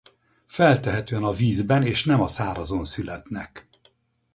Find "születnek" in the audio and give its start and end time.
2.83-3.67